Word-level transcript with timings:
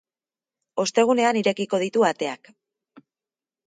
Ostegunean 0.85 1.41
irekiko 1.43 1.83
ditu 1.87 2.09
ateak. 2.13 2.55